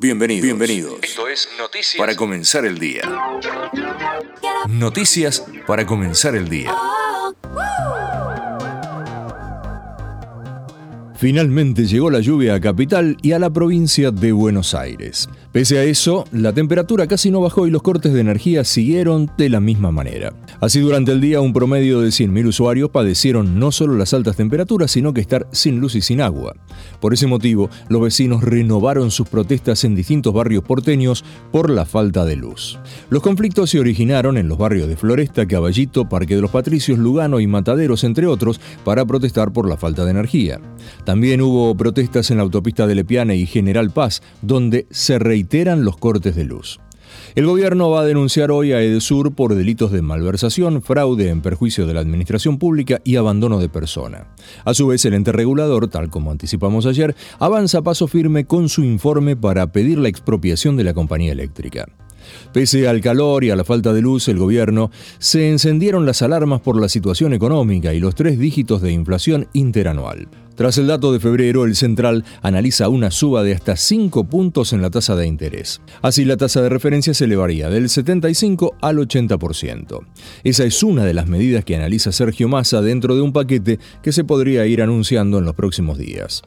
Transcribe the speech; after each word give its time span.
Bienvenidos. 0.00 0.44
Bienvenidos. 0.44 0.98
Esto 1.02 1.26
es 1.26 1.48
Noticias 1.58 1.96
para 1.96 2.14
comenzar 2.14 2.64
el 2.64 2.78
día. 2.78 3.02
Noticias 4.68 5.44
para 5.66 5.86
comenzar 5.86 6.36
el 6.36 6.48
día. 6.48 6.72
Finalmente 11.18 11.84
llegó 11.84 12.10
la 12.10 12.20
lluvia 12.20 12.54
a 12.54 12.60
Capital 12.60 13.16
y 13.22 13.32
a 13.32 13.40
la 13.40 13.50
provincia 13.50 14.12
de 14.12 14.30
Buenos 14.30 14.72
Aires. 14.72 15.28
Pese 15.50 15.80
a 15.80 15.82
eso, 15.82 16.24
la 16.30 16.52
temperatura 16.52 17.08
casi 17.08 17.32
no 17.32 17.40
bajó 17.40 17.66
y 17.66 17.72
los 17.72 17.82
cortes 17.82 18.12
de 18.12 18.20
energía 18.20 18.62
siguieron 18.62 19.28
de 19.36 19.48
la 19.48 19.58
misma 19.58 19.90
manera. 19.90 20.32
Así 20.60 20.78
durante 20.78 21.10
el 21.10 21.20
día 21.20 21.40
un 21.40 21.52
promedio 21.52 22.00
de 22.02 22.10
100.000 22.10 22.46
usuarios 22.46 22.90
padecieron 22.90 23.58
no 23.58 23.72
solo 23.72 23.96
las 23.96 24.14
altas 24.14 24.36
temperaturas, 24.36 24.92
sino 24.92 25.12
que 25.12 25.20
estar 25.20 25.48
sin 25.50 25.80
luz 25.80 25.96
y 25.96 26.02
sin 26.02 26.20
agua. 26.20 26.54
Por 27.00 27.14
ese 27.14 27.26
motivo, 27.26 27.68
los 27.88 28.00
vecinos 28.00 28.44
renovaron 28.44 29.10
sus 29.10 29.28
protestas 29.28 29.82
en 29.82 29.96
distintos 29.96 30.32
barrios 30.32 30.62
porteños 30.62 31.24
por 31.50 31.68
la 31.68 31.84
falta 31.84 32.26
de 32.26 32.36
luz. 32.36 32.78
Los 33.10 33.24
conflictos 33.24 33.70
se 33.70 33.80
originaron 33.80 34.36
en 34.36 34.46
los 34.46 34.58
barrios 34.58 34.86
de 34.86 34.96
Floresta, 34.96 35.48
Caballito, 35.48 36.08
Parque 36.08 36.36
de 36.36 36.42
los 36.42 36.52
Patricios, 36.52 36.96
Lugano 36.96 37.40
y 37.40 37.48
Mataderos, 37.48 38.04
entre 38.04 38.28
otros, 38.28 38.60
para 38.84 39.04
protestar 39.04 39.52
por 39.52 39.68
la 39.68 39.76
falta 39.76 40.04
de 40.04 40.12
energía. 40.12 40.60
También 41.08 41.40
hubo 41.40 41.74
protestas 41.74 42.30
en 42.30 42.36
la 42.36 42.42
autopista 42.42 42.86
de 42.86 42.94
Lepiane 42.94 43.34
y 43.34 43.46
General 43.46 43.90
Paz, 43.90 44.20
donde 44.42 44.86
se 44.90 45.18
reiteran 45.18 45.82
los 45.82 45.96
cortes 45.96 46.36
de 46.36 46.44
luz. 46.44 46.80
El 47.34 47.46
gobierno 47.46 47.88
va 47.88 48.02
a 48.02 48.04
denunciar 48.04 48.50
hoy 48.50 48.72
a 48.72 48.82
Edesur 48.82 49.34
por 49.34 49.54
delitos 49.54 49.90
de 49.90 50.02
malversación, 50.02 50.82
fraude 50.82 51.30
en 51.30 51.40
perjuicio 51.40 51.86
de 51.86 51.94
la 51.94 52.00
administración 52.00 52.58
pública 52.58 53.00
y 53.04 53.16
abandono 53.16 53.58
de 53.58 53.70
persona. 53.70 54.26
A 54.66 54.74
su 54.74 54.88
vez, 54.88 55.02
el 55.06 55.14
ente 55.14 55.32
regulador, 55.32 55.88
tal 55.88 56.10
como 56.10 56.30
anticipamos 56.30 56.84
ayer, 56.84 57.16
avanza 57.38 57.78
a 57.78 57.82
paso 57.82 58.06
firme 58.06 58.44
con 58.44 58.68
su 58.68 58.84
informe 58.84 59.34
para 59.34 59.72
pedir 59.72 59.96
la 59.96 60.10
expropiación 60.10 60.76
de 60.76 60.84
la 60.84 60.92
compañía 60.92 61.32
eléctrica. 61.32 61.86
Pese 62.52 62.86
al 62.86 63.00
calor 63.00 63.44
y 63.44 63.48
a 63.48 63.56
la 63.56 63.64
falta 63.64 63.94
de 63.94 64.02
luz, 64.02 64.28
el 64.28 64.36
gobierno 64.36 64.90
se 65.18 65.48
encendieron 65.48 66.04
las 66.04 66.20
alarmas 66.20 66.60
por 66.60 66.78
la 66.78 66.90
situación 66.90 67.32
económica 67.32 67.94
y 67.94 67.98
los 67.98 68.14
tres 68.14 68.38
dígitos 68.38 68.82
de 68.82 68.92
inflación 68.92 69.48
interanual. 69.54 70.28
Tras 70.58 70.76
el 70.76 70.88
dato 70.88 71.12
de 71.12 71.20
febrero, 71.20 71.64
el 71.66 71.76
central 71.76 72.24
analiza 72.42 72.88
una 72.88 73.12
suba 73.12 73.44
de 73.44 73.52
hasta 73.52 73.76
5 73.76 74.24
puntos 74.24 74.72
en 74.72 74.82
la 74.82 74.90
tasa 74.90 75.14
de 75.14 75.24
interés. 75.24 75.80
Así 76.02 76.24
la 76.24 76.36
tasa 76.36 76.60
de 76.60 76.68
referencia 76.68 77.14
se 77.14 77.26
elevaría 77.26 77.70
del 77.70 77.88
75 77.88 78.74
al 78.82 78.98
80%. 78.98 80.00
Esa 80.42 80.64
es 80.64 80.82
una 80.82 81.04
de 81.04 81.14
las 81.14 81.28
medidas 81.28 81.64
que 81.64 81.76
analiza 81.76 82.10
Sergio 82.10 82.48
Massa 82.48 82.82
dentro 82.82 83.14
de 83.14 83.22
un 83.22 83.32
paquete 83.32 83.78
que 84.02 84.10
se 84.10 84.24
podría 84.24 84.66
ir 84.66 84.82
anunciando 84.82 85.38
en 85.38 85.44
los 85.44 85.54
próximos 85.54 85.96
días. 85.96 86.42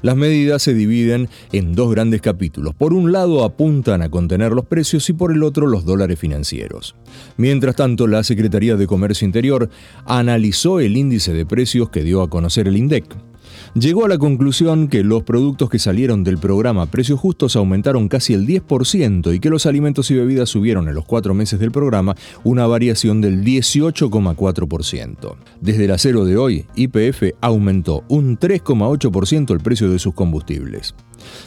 Las 0.00 0.16
medidas 0.16 0.60
se 0.60 0.74
dividen 0.74 1.28
en 1.52 1.76
dos 1.76 1.92
grandes 1.92 2.20
capítulos. 2.20 2.74
Por 2.74 2.92
un 2.92 3.12
lado 3.12 3.44
apuntan 3.44 4.02
a 4.02 4.10
contener 4.10 4.50
los 4.50 4.66
precios 4.66 5.08
y 5.08 5.12
por 5.12 5.30
el 5.30 5.44
otro 5.44 5.68
los 5.68 5.84
dólares 5.84 6.18
financieros. 6.18 6.96
Mientras 7.36 7.76
tanto, 7.76 8.08
la 8.08 8.24
Secretaría 8.24 8.74
de 8.74 8.88
Comercio 8.88 9.24
Interior 9.24 9.70
analizó 10.04 10.80
el 10.80 10.96
índice 10.96 11.32
de 11.32 11.46
precios 11.46 11.90
que 11.90 12.02
dio 12.02 12.22
a 12.22 12.28
conocer 12.28 12.66
el 12.66 12.76
INDEC 12.76 13.31
llegó 13.74 14.04
a 14.04 14.08
la 14.08 14.18
conclusión 14.18 14.88
que 14.88 15.02
los 15.02 15.22
productos 15.22 15.70
que 15.70 15.78
salieron 15.78 16.24
del 16.24 16.38
programa 16.38 16.86
Precios 16.86 17.20
Justos 17.20 17.56
aumentaron 17.56 18.08
casi 18.08 18.34
el 18.34 18.46
10% 18.46 19.34
y 19.34 19.40
que 19.40 19.50
los 19.50 19.66
alimentos 19.66 20.10
y 20.10 20.14
bebidas 20.14 20.48
subieron 20.48 20.88
en 20.88 20.94
los 20.94 21.04
cuatro 21.04 21.34
meses 21.34 21.60
del 21.60 21.72
programa 21.72 22.14
una 22.44 22.66
variación 22.66 23.20
del 23.20 23.44
18,4%. 23.44 25.36
Desde 25.60 25.84
el 25.84 25.90
acero 25.90 26.24
de 26.24 26.36
hoy, 26.36 26.66
IPF 26.74 27.34
aumentó 27.40 28.04
un 28.08 28.38
3,8% 28.38 29.52
el 29.52 29.60
precio 29.60 29.90
de 29.90 29.98
sus 29.98 30.14
combustibles. 30.14 30.94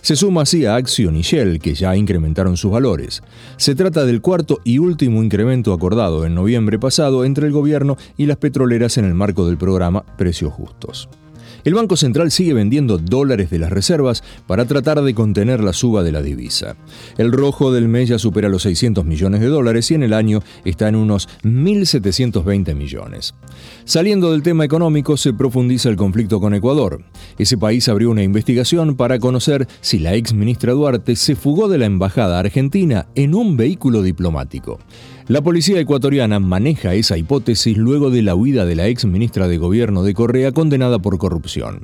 Se 0.02 0.16
suma 0.16 0.44
así 0.44 0.66
a 0.66 0.76
Action 0.76 1.16
y 1.16 1.22
Shell, 1.22 1.60
que 1.60 1.74
ya 1.74 1.96
incrementaron 1.96 2.58
sus 2.58 2.72
valores. 2.72 3.24
Se 3.58 3.76
trata 3.76 4.06
del 4.06 4.22
cuarto 4.22 4.60
y 4.64 4.78
último 4.78 5.24
incremento 5.24 5.74
acordado 5.74 6.26
en 6.26 6.36
noviembre 6.36 6.80
pasado 6.80 7.26
entre 7.26 7.48
el 7.48 7.54
gobierno 7.54 7.98
y 8.18 8.26
las 8.26 8.38
petroleras 8.38 8.98
en 8.98 9.06
el 9.06 9.14
marco 9.14 9.48
del 9.48 9.58
programa 9.58 10.06
Precios 10.18 10.54
Justos. 10.54 11.10
El 11.66 11.74
Banco 11.74 11.98
Central 11.98 12.30
sigue 12.30 12.54
vendiendo 12.54 13.00
dólares 13.00 13.50
de 13.50 13.58
las 13.58 13.72
reservas 13.72 14.24
para 14.46 14.66
tratar 14.66 15.02
de 15.02 15.16
contener 15.16 15.64
la 15.64 15.74
suba 15.74 16.04
de 16.04 16.12
la 16.12 16.22
divisa. 16.22 16.78
El 17.18 17.32
rojo 17.32 17.74
del 17.74 17.88
mes 17.88 18.08
ya 18.08 18.20
supera 18.20 18.50
los 18.50 18.62
600 18.62 19.04
millones 19.04 19.42
de 19.42 19.48
dólares 19.48 19.90
y 19.90 19.96
en 19.96 20.04
el 20.04 20.14
año 20.14 20.44
está 20.64 20.88
en 20.88 20.96
unos 20.96 21.28
1.720 21.44 22.76
millones. 22.76 23.34
Saliendo 23.84 24.32
del 24.32 24.44
tema 24.44 24.64
económico, 24.64 25.18
se 25.18 25.34
profundiza 25.34 25.90
el 25.90 25.96
conflicto 25.96 26.40
con 26.40 26.54
Ecuador. 26.54 27.04
Ese 27.40 27.58
país 27.58 27.90
abrió 27.90 28.12
una 28.12 28.22
investigación 28.22 28.96
para 28.96 29.18
conocer 29.18 29.68
si 29.82 29.98
la 29.98 30.14
ex 30.14 30.36
ministra 30.36 30.74
Duarte 30.74 31.16
se 31.16 31.36
fugó 31.36 31.68
de 31.68 31.80
la 31.80 31.88
embajada 31.88 32.38
argentina 32.38 33.08
en 33.16 33.34
un 33.34 33.58
vehículo 33.58 34.04
diplomático. 34.04 34.78
La 35.28 35.42
policía 35.42 35.80
ecuatoriana 35.80 36.40
maneja 36.40 36.94
esa 36.94 37.18
hipótesis 37.18 37.76
luego 37.78 38.12
de 38.12 38.22
la 38.22 38.36
huida 38.36 38.64
de 38.64 38.76
la 38.76 38.88
ex 38.88 39.06
ministra 39.06 39.48
de 39.48 39.58
Gobierno 39.58 40.04
de 40.04 40.14
Correa 40.14 40.52
condenada 40.52 41.00
por 41.00 41.18
corrupción. 41.18 41.82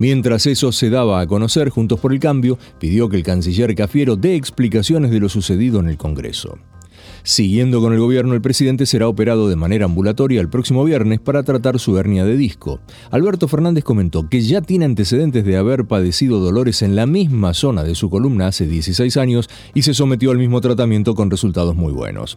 Mientras 0.00 0.46
eso 0.46 0.72
se 0.72 0.90
daba 0.90 1.20
a 1.20 1.26
conocer, 1.28 1.68
Juntos 1.68 2.00
por 2.00 2.12
el 2.12 2.18
Cambio 2.18 2.58
pidió 2.80 3.08
que 3.08 3.16
el 3.16 3.22
canciller 3.22 3.76
Cafiero 3.76 4.16
dé 4.16 4.34
explicaciones 4.34 5.12
de 5.12 5.20
lo 5.20 5.28
sucedido 5.28 5.78
en 5.78 5.86
el 5.86 5.98
Congreso. 5.98 6.58
Siguiendo 7.22 7.80
con 7.80 7.92
el 7.92 8.00
gobierno, 8.00 8.34
el 8.34 8.40
presidente 8.40 8.86
será 8.86 9.06
operado 9.06 9.48
de 9.48 9.54
manera 9.54 9.84
ambulatoria 9.84 10.40
el 10.40 10.48
próximo 10.48 10.82
viernes 10.82 11.20
para 11.20 11.44
tratar 11.44 11.78
su 11.78 11.96
hernia 11.96 12.24
de 12.24 12.36
disco. 12.36 12.80
Alberto 13.12 13.46
Fernández 13.46 13.84
comentó 13.84 14.28
que 14.28 14.40
ya 14.40 14.62
tiene 14.62 14.84
antecedentes 14.84 15.44
de 15.44 15.56
haber 15.56 15.84
padecido 15.84 16.40
dolores 16.40 16.82
en 16.82 16.96
la 16.96 17.06
misma 17.06 17.54
zona 17.54 17.84
de 17.84 17.94
su 17.94 18.10
columna 18.10 18.48
hace 18.48 18.66
16 18.66 19.16
años 19.16 19.48
y 19.74 19.82
se 19.82 19.94
sometió 19.94 20.32
al 20.32 20.38
mismo 20.38 20.60
tratamiento 20.60 21.14
con 21.14 21.30
resultados 21.30 21.76
muy 21.76 21.92
buenos. 21.92 22.36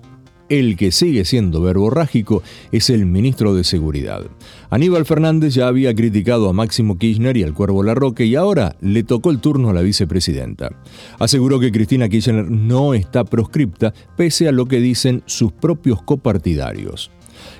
El 0.49 0.75
que 0.75 0.91
sigue 0.91 1.23
siendo 1.25 1.61
verborrágico 1.61 2.43
es 2.71 2.89
el 2.89 3.05
ministro 3.05 3.55
de 3.55 3.63
Seguridad. 3.63 4.25
Aníbal 4.69 5.05
Fernández 5.05 5.53
ya 5.53 5.67
había 5.67 5.95
criticado 5.95 6.49
a 6.49 6.53
Máximo 6.53 6.97
Kirchner 6.97 7.37
y 7.37 7.43
al 7.43 7.53
Cuervo 7.53 7.81
Larroque 7.81 8.25
y 8.25 8.35
ahora 8.35 8.75
le 8.81 9.03
tocó 9.03 9.31
el 9.31 9.39
turno 9.39 9.69
a 9.69 9.73
la 9.73 9.81
vicepresidenta. 9.81 10.69
Aseguró 11.17 11.59
que 11.59 11.71
Cristina 11.71 12.09
Kirchner 12.09 12.51
no 12.51 12.93
está 12.93 13.23
proscripta 13.23 13.93
pese 14.17 14.47
a 14.47 14.51
lo 14.51 14.65
que 14.65 14.81
dicen 14.81 15.23
sus 15.25 15.53
propios 15.53 16.01
copartidarios. 16.01 17.09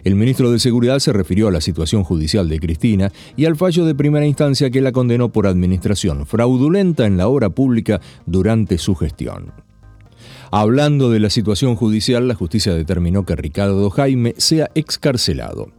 El 0.04 0.16
ministro 0.16 0.52
de 0.52 0.60
Seguridad 0.60 1.00
se 1.00 1.14
refirió 1.14 1.48
a 1.48 1.52
la 1.52 1.62
situación 1.62 2.04
judicial 2.04 2.50
de 2.50 2.60
Cristina 2.60 3.12
y 3.36 3.46
al 3.46 3.56
fallo 3.56 3.86
de 3.86 3.96
primera 3.96 4.26
instancia 4.26 4.70
que 4.70 4.82
la 4.82 4.92
condenó 4.92 5.30
por 5.30 5.48
administración 5.48 6.26
fraudulenta 6.26 7.06
en 7.06 7.18
la 7.18 7.28
obra 7.28 7.50
pública 7.50 8.02
durante 8.26 8.78
su 8.78 8.96
gestión. 8.96 9.52
Hablando 10.56 11.09
de 11.09 11.19
la 11.19 11.31
situación 11.31 11.75
judicial, 11.75 12.28
la 12.28 12.36
justicia 12.36 12.75
determinó 12.75 13.25
que 13.25 13.36
Ricardo 13.36 13.90
Jaime 13.90 14.36
sea 14.38 14.69
excarcelado. 14.75 15.72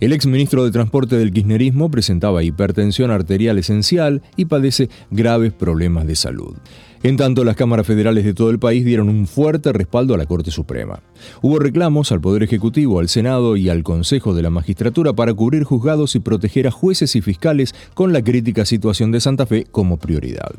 El 0.00 0.14
exministro 0.14 0.64
de 0.64 0.70
Transporte 0.70 1.18
del 1.18 1.30
Kirchnerismo 1.30 1.90
presentaba 1.90 2.42
hipertensión 2.42 3.10
arterial 3.10 3.58
esencial 3.58 4.22
y 4.34 4.46
padece 4.46 4.88
graves 5.10 5.52
problemas 5.52 6.06
de 6.06 6.16
salud. 6.16 6.56
En 7.04 7.18
tanto, 7.18 7.44
las 7.44 7.54
cámaras 7.54 7.86
federales 7.86 8.24
de 8.24 8.32
todo 8.32 8.48
el 8.48 8.58
país 8.58 8.82
dieron 8.82 9.10
un 9.10 9.26
fuerte 9.26 9.74
respaldo 9.74 10.14
a 10.14 10.16
la 10.16 10.24
Corte 10.24 10.50
Suprema. 10.50 11.02
Hubo 11.42 11.58
reclamos 11.58 12.10
al 12.12 12.22
Poder 12.22 12.42
Ejecutivo, 12.42 12.98
al 12.98 13.10
Senado 13.10 13.58
y 13.58 13.68
al 13.68 13.82
Consejo 13.82 14.32
de 14.32 14.40
la 14.40 14.48
Magistratura 14.48 15.12
para 15.12 15.34
cubrir 15.34 15.64
juzgados 15.64 16.16
y 16.16 16.20
proteger 16.20 16.66
a 16.66 16.70
jueces 16.70 17.14
y 17.14 17.20
fiscales 17.20 17.74
con 17.92 18.14
la 18.14 18.24
crítica 18.24 18.64
situación 18.64 19.12
de 19.12 19.20
Santa 19.20 19.44
Fe 19.44 19.66
como 19.70 19.98
prioridad. 19.98 20.50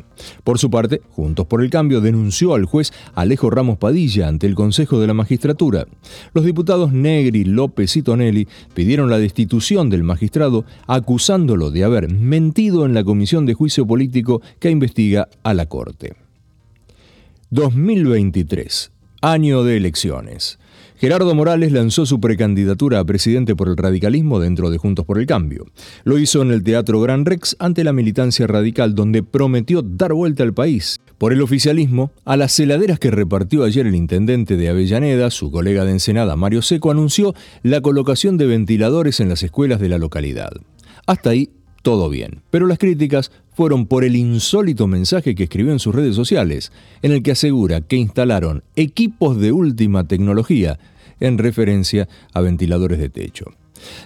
Por 0.43 0.59
su 0.59 0.69
parte, 0.69 1.01
Juntos 1.09 1.47
por 1.47 1.63
el 1.63 1.71
Cambio 1.71 1.99
denunció 1.99 2.53
al 2.53 2.65
juez 2.65 2.93
Alejo 3.15 3.49
Ramos 3.49 3.79
Padilla 3.79 4.27
ante 4.27 4.45
el 4.45 4.53
Consejo 4.53 4.99
de 4.99 5.07
la 5.07 5.15
Magistratura. 5.15 5.87
Los 6.35 6.45
diputados 6.45 6.93
Negri, 6.93 7.43
López 7.43 7.97
y 7.97 8.03
Tonelli 8.03 8.47
pidieron 8.75 9.09
la 9.09 9.17
destitución 9.17 9.89
del 9.89 10.03
magistrado 10.03 10.63
acusándolo 10.85 11.71
de 11.71 11.85
haber 11.85 12.13
mentido 12.13 12.85
en 12.85 12.93
la 12.93 13.03
Comisión 13.03 13.47
de 13.47 13.55
Juicio 13.55 13.87
Político 13.87 14.43
que 14.59 14.69
investiga 14.69 15.27
a 15.41 15.55
la 15.55 15.65
Corte. 15.65 16.13
2023, 17.55 18.91
año 19.21 19.63
de 19.63 19.77
elecciones. 19.77 20.59
Gerardo 20.97 21.33
Morales 21.33 21.71
lanzó 21.71 22.05
su 22.05 22.19
precandidatura 22.19 22.99
a 22.99 23.05
presidente 23.05 23.55
por 23.55 23.69
el 23.69 23.77
radicalismo 23.77 24.41
dentro 24.41 24.69
de 24.69 24.77
Juntos 24.77 25.05
por 25.05 25.19
el 25.19 25.25
Cambio. 25.25 25.65
Lo 26.03 26.19
hizo 26.19 26.41
en 26.41 26.51
el 26.51 26.63
Teatro 26.63 26.99
Gran 26.99 27.23
Rex 27.23 27.55
ante 27.59 27.85
la 27.85 27.93
militancia 27.93 28.45
radical 28.45 28.93
donde 28.93 29.23
prometió 29.23 29.81
dar 29.83 30.11
vuelta 30.11 30.43
al 30.43 30.53
país. 30.53 30.99
Por 31.17 31.31
el 31.31 31.41
oficialismo, 31.41 32.11
a 32.25 32.35
las 32.35 32.59
heladeras 32.59 32.99
que 32.99 33.09
repartió 33.09 33.63
ayer 33.63 33.87
el 33.87 33.95
intendente 33.95 34.57
de 34.57 34.67
Avellaneda, 34.67 35.31
su 35.31 35.49
colega 35.49 35.85
de 35.85 35.91
Ensenada 35.91 36.35
Mario 36.35 36.61
Seco, 36.61 36.91
anunció 36.91 37.35
la 37.63 37.79
colocación 37.79 38.35
de 38.35 38.47
ventiladores 38.47 39.21
en 39.21 39.29
las 39.29 39.43
escuelas 39.43 39.79
de 39.79 39.87
la 39.87 39.97
localidad. 39.97 40.51
Hasta 41.07 41.29
ahí 41.29 41.51
todo 41.85 42.09
bien. 42.09 42.41
Pero 42.49 42.65
las 42.65 42.79
críticas 42.79 43.31
fueron 43.55 43.87
por 43.87 44.03
el 44.03 44.15
insólito 44.15 44.85
mensaje 44.85 45.33
que 45.33 45.43
escribió 45.43 45.71
en 45.71 45.79
sus 45.79 45.95
redes 45.95 46.15
sociales, 46.15 46.71
en 47.01 47.11
el 47.11 47.23
que 47.23 47.31
asegura 47.31 47.81
que 47.81 47.95
instalaron 47.95 48.63
equipos 48.75 49.39
de 49.39 49.51
última 49.51 50.07
tecnología 50.07 50.77
en 51.19 51.37
referencia 51.37 52.07
a 52.33 52.41
ventiladores 52.41 52.99
de 52.99 53.09
techo. 53.09 53.45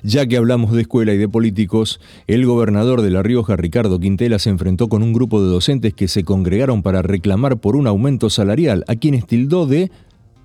Ya 0.03 0.25
que 0.25 0.37
hablamos 0.37 0.71
de 0.73 0.81
escuela 0.81 1.13
y 1.13 1.17
de 1.17 1.29
políticos, 1.29 1.99
el 2.27 2.45
gobernador 2.45 3.01
de 3.01 3.11
La 3.11 3.23
Rioja, 3.23 3.55
Ricardo 3.55 3.99
Quintela, 3.99 4.39
se 4.39 4.49
enfrentó 4.49 4.89
con 4.89 5.03
un 5.03 5.13
grupo 5.13 5.41
de 5.41 5.49
docentes 5.49 5.93
que 5.93 6.07
se 6.07 6.23
congregaron 6.23 6.83
para 6.83 7.01
reclamar 7.01 7.59
por 7.59 7.75
un 7.75 7.87
aumento 7.87 8.29
salarial, 8.29 8.83
a 8.87 8.95
quienes 8.95 9.25
tildó 9.25 9.65
de 9.65 9.91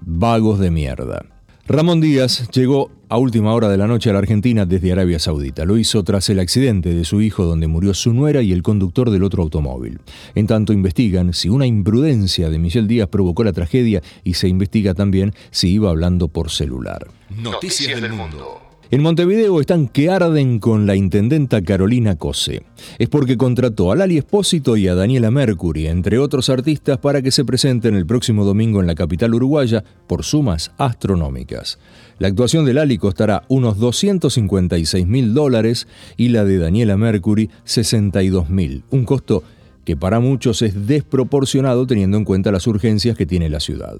vagos 0.00 0.58
de 0.58 0.70
mierda. 0.70 1.33
Ramón 1.66 2.02
Díaz 2.02 2.50
llegó 2.50 2.90
a 3.08 3.16
última 3.16 3.54
hora 3.54 3.70
de 3.70 3.78
la 3.78 3.86
noche 3.86 4.10
a 4.10 4.12
la 4.12 4.18
Argentina 4.18 4.66
desde 4.66 4.92
Arabia 4.92 5.18
Saudita. 5.18 5.64
Lo 5.64 5.78
hizo 5.78 6.04
tras 6.04 6.28
el 6.28 6.38
accidente 6.38 6.92
de 6.92 7.06
su 7.06 7.22
hijo 7.22 7.46
donde 7.46 7.68
murió 7.68 7.94
su 7.94 8.12
nuera 8.12 8.42
y 8.42 8.52
el 8.52 8.62
conductor 8.62 9.08
del 9.08 9.24
otro 9.24 9.42
automóvil. 9.42 9.98
En 10.34 10.46
tanto 10.46 10.74
investigan 10.74 11.32
si 11.32 11.48
una 11.48 11.66
imprudencia 11.66 12.50
de 12.50 12.58
Michel 12.58 12.86
Díaz 12.86 13.08
provocó 13.08 13.44
la 13.44 13.54
tragedia 13.54 14.02
y 14.24 14.34
se 14.34 14.48
investiga 14.48 14.92
también 14.92 15.32
si 15.50 15.70
iba 15.70 15.88
hablando 15.88 16.28
por 16.28 16.50
celular. 16.50 17.08
Noticias 17.30 17.98
del 17.98 18.12
mundo. 18.12 18.60
En 18.90 19.02
Montevideo 19.02 19.60
están 19.60 19.88
que 19.88 20.10
arden 20.10 20.58
con 20.58 20.86
la 20.86 20.94
intendenta 20.94 21.62
Carolina 21.62 22.16
Cose. 22.16 22.62
Es 22.98 23.08
porque 23.08 23.38
contrató 23.38 23.90
a 23.90 23.96
Lali 23.96 24.18
Espósito 24.18 24.76
y 24.76 24.88
a 24.88 24.94
Daniela 24.94 25.30
Mercury, 25.30 25.86
entre 25.86 26.18
otros 26.18 26.50
artistas, 26.50 26.98
para 26.98 27.22
que 27.22 27.30
se 27.30 27.46
presenten 27.46 27.94
el 27.94 28.04
próximo 28.04 28.44
domingo 28.44 28.80
en 28.80 28.86
la 28.86 28.94
capital 28.94 29.34
uruguaya 29.34 29.82
por 30.06 30.22
sumas 30.22 30.72
astronómicas. 30.76 31.78
La 32.18 32.28
actuación 32.28 32.66
de 32.66 32.74
Lali 32.74 32.98
costará 32.98 33.44
unos 33.48 33.78
256 33.78 35.06
mil 35.06 35.32
dólares 35.32 35.88
y 36.18 36.28
la 36.28 36.44
de 36.44 36.58
Daniela 36.58 36.98
Mercury 36.98 37.50
62 37.64 38.50
mil, 38.50 38.84
un 38.90 39.04
costo 39.04 39.42
que 39.84 39.96
para 39.96 40.20
muchos 40.20 40.62
es 40.62 40.86
desproporcionado 40.86 41.86
teniendo 41.86 42.16
en 42.16 42.24
cuenta 42.24 42.52
las 42.52 42.66
urgencias 42.66 43.16
que 43.16 43.26
tiene 43.26 43.48
la 43.48 43.60
ciudad. 43.60 43.96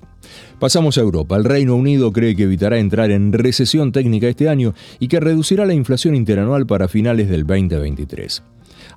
Pasamos 0.59 0.99
a 0.99 1.03
Europa. 1.03 1.37
El 1.37 1.45
Reino 1.45 1.77
Unido 1.77 2.13
cree 2.13 2.35
que 2.35 2.45
evitará 2.45 2.79
entrar 2.79 3.11
en 3.11 3.33
recesión 3.33 3.93
técnica 3.93 4.29
este 4.29 4.49
año 4.49 4.75
y 4.99 5.09
que 5.09 5.21
reducirá 5.21 5.67
la 5.67 5.75
inflación 5.75 6.15
interanual 6.15 6.67
para 6.67 6.89
finales 6.89 7.29
del 7.29 7.47
2023. 7.47 8.43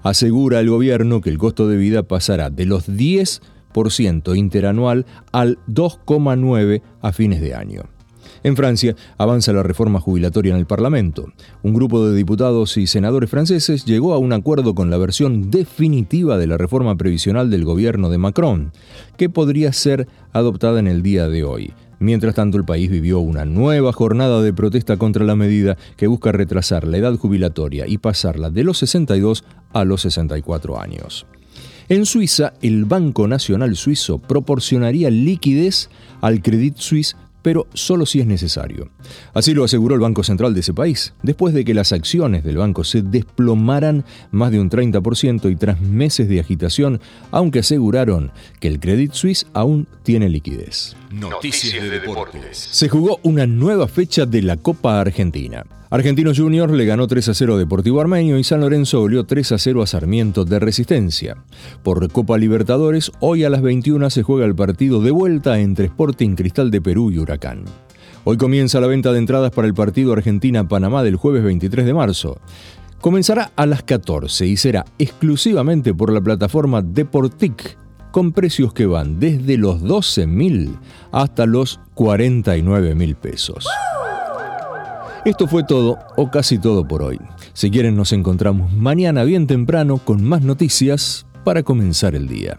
Asegura 0.04 0.60
el 0.60 0.70
gobierno 0.70 1.22
que 1.22 1.30
el 1.30 1.38
costo 1.38 1.68
de 1.68 1.78
vida 1.78 2.04
pasará 2.04 2.50
de 2.50 2.66
los 2.66 2.88
10% 2.90 4.38
interanual 4.38 5.06
al 5.32 5.60
2,9% 5.68 6.82
a 7.02 7.12
fines 7.12 7.42
de 7.42 7.56
año. 7.56 7.97
En 8.44 8.56
Francia 8.56 8.96
avanza 9.18 9.54
la 9.54 9.64
reforma 9.64 10.00
jubilatoria 10.00 10.54
en 10.54 10.60
el 10.60 10.66
Parlamento. 10.66 11.32
Un 11.64 11.74
grupo 11.74 12.06
de 12.06 12.16
diputados 12.16 12.78
y 12.78 12.88
senadores 12.88 13.30
franceses 13.30 13.86
llegó 13.86 14.14
a 14.14 14.18
un 14.18 14.34
acuerdo 14.34 14.76
con 14.76 14.90
la 14.90 14.98
versión 14.98 15.50
definitiva 15.50 16.38
de 16.38 16.48
la 16.48 16.58
reforma 16.58 16.96
previsional 16.96 17.50
del 17.50 17.66
gobierno 17.66 18.10
de 18.10 18.18
Macron, 18.18 18.72
que 19.18 19.30
podría 19.30 19.74
ser 19.74 20.08
adoptada 20.34 20.80
en 20.80 20.88
el 20.88 21.02
día 21.02 21.28
de 21.28 21.44
hoy. 21.44 21.74
Mientras 22.00 22.36
tanto, 22.36 22.58
el 22.58 22.66
país 22.66 22.92
vivió 22.92 23.20
una 23.20 23.46
nueva 23.46 23.92
jornada 23.92 24.42
de 24.42 24.54
protesta 24.54 24.98
contra 24.98 25.26
la 25.26 25.36
medida 25.36 25.78
que 25.96 26.08
busca 26.08 26.32
retrasar 26.32 26.86
la 26.86 26.98
edad 26.98 27.16
jubilatoria 27.18 27.88
y 27.88 27.98
pasarla 27.98 28.52
de 28.52 28.64
los 28.64 28.78
62 28.78 29.44
a 29.74 29.84
los 29.84 30.02
64 30.02 30.80
años. 30.80 31.26
En 31.90 32.06
Suiza, 32.06 32.54
el 32.62 32.86
Banco 32.86 33.28
Nacional 33.28 33.76
Suizo 33.78 34.20
proporcionaría 34.20 35.10
liquidez 35.10 35.90
al 36.22 36.42
Credit 36.42 36.76
Suisse 36.76 37.16
pero 37.48 37.66
solo 37.74 38.06
si 38.06 38.20
es 38.20 38.28
necesario. 38.28 38.90
Así 39.34 39.54
lo 39.54 39.64
aseguró 39.64 39.96
el 39.96 40.02
Banco 40.02 40.22
Central 40.22 40.54
de 40.54 40.60
ese 40.60 40.74
país, 40.74 41.14
después 41.24 41.54
de 41.54 41.64
que 41.64 41.74
las 41.74 41.94
acciones 41.94 42.44
del 42.44 42.58
banco 42.58 42.84
se 42.84 43.02
desplomaran 43.02 44.04
más 44.32 44.52
de 44.52 44.60
un 44.60 44.70
30% 44.70 45.50
y 45.50 45.56
tras 45.56 45.80
meses 45.80 46.28
de 46.28 46.42
agitación, 46.42 47.00
aunque 47.32 47.60
aseguraron 47.60 48.34
que 48.60 48.68
el 48.68 48.82
Credit 48.82 49.14
Suisse 49.14 49.48
aún 49.54 49.88
tiene 50.04 50.28
liquidez. 50.28 50.98
Noticias 51.10 51.82
de 51.82 51.90
deportes. 51.90 52.58
Se 52.58 52.90
jugó 52.90 53.22
una 53.24 53.48
nueva 53.48 53.88
fecha 53.88 54.26
de 54.26 54.42
la 54.42 54.58
Copa 54.58 55.00
Argentina. 55.00 55.64
Argentinos 55.90 56.38
Juniors 56.38 56.74
le 56.74 56.86
ganó 56.86 57.08
3 57.08 57.30
a 57.30 57.34
0 57.34 57.56
a 57.56 57.58
Deportivo 57.58 58.02
Armenio 58.02 58.38
y 58.38 58.44
San 58.44 58.60
Lorenzo 58.60 59.00
goleó 59.00 59.24
3 59.24 59.54
a 59.54 59.58
0 59.58 59.82
a 59.82 59.88
Sarmiento 59.88 60.44
de 60.44 60.60
Resistencia. 60.60 61.38
Por 61.82 62.12
Copa 62.12 62.38
Libertadores, 62.38 63.10
hoy 63.22 63.46
a 63.46 63.50
las 63.50 63.62
21 63.62 64.10
se 64.10 64.22
juega 64.22 64.46
el 64.46 64.54
partido 64.54 65.02
de 65.02 65.12
vuelta 65.12 65.60
entre 65.60 65.86
Sporting 65.86 66.36
Cristal 66.36 66.72
de 66.72 66.82
Perú 66.82 67.12
y 67.12 67.20
Huracán. 67.20 67.64
Hoy 68.26 68.36
comienza 68.36 68.82
la 68.82 68.88
venta 68.88 69.14
de 69.14 69.20
entradas 69.20 69.52
para 69.52 69.66
el 69.66 69.74
partido 69.74 70.12
Argentina-Panamá 70.12 71.04
del 71.04 71.16
jueves 71.16 71.46
23 71.46 71.86
de 71.86 71.94
marzo. 71.94 72.42
Comenzará 73.00 73.52
a 73.56 73.66
las 73.66 73.84
14 73.84 74.46
y 74.46 74.58
será 74.58 74.84
exclusivamente 75.00 75.94
por 75.94 76.12
la 76.12 76.20
plataforma 76.20 76.82
Deportic, 76.82 77.78
con 78.12 78.34
precios 78.34 78.74
que 78.74 78.88
van 78.88 79.22
desde 79.22 79.58
los 79.58 79.82
12.000 79.82 80.78
hasta 81.14 81.46
los 81.46 81.80
49.000 81.96 83.16
pesos. 83.16 83.66
Esto 85.28 85.46
fue 85.46 85.66
todo 85.66 86.00
o 86.16 86.32
casi 86.32 86.58
todo 86.58 86.88
por 86.88 87.02
hoy. 87.04 87.20
Si 87.52 87.70
quieren 87.70 87.98
nos 87.98 88.14
encontramos 88.14 88.72
mañana 88.72 89.26
bien 89.26 89.46
temprano 89.46 89.98
con 89.98 90.24
más 90.24 90.42
noticias 90.42 91.26
para 91.44 91.64
comenzar 91.64 92.16
el 92.16 92.30
día. 92.30 92.58